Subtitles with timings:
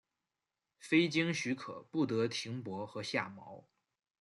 [0.79, 3.65] 非经许可不得停泊和下锚。